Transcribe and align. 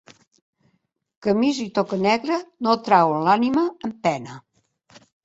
Camisa 1.25 1.61
i 1.65 1.69
toca 1.75 1.99
negra, 2.05 2.37
no 2.69 2.73
trauen 2.87 3.21
l'ànima 3.29 3.67
en 3.89 3.95
pena. 4.09 4.39